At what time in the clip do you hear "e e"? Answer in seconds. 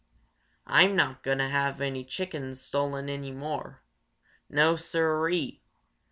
5.29-5.61